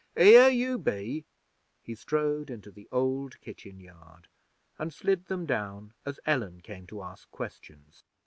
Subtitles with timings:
[0.17, 1.25] 'Here you be.'
[1.83, 4.27] He strode into the old kitchen yard,
[4.79, 8.03] and slid them down as Ellen came to ask questions.